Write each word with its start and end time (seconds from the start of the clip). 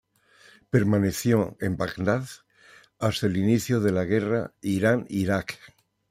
Permaneció 0.71 1.57
en 1.59 1.77
Bagdad 1.77 2.25
hasta 2.97 3.27
el 3.27 3.37
inicio 3.37 3.81
de 3.81 3.91
la 3.91 4.03
Guerra 4.03 4.51
Irán-Irak. 4.59 5.59